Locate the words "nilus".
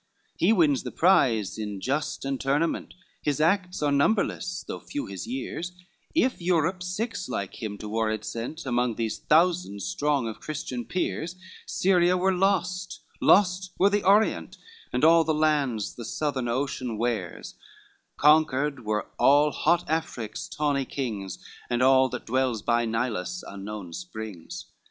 22.85-23.43